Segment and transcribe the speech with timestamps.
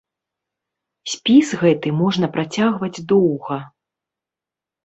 [1.11, 3.57] Спіс гэты можна працягваць доўга.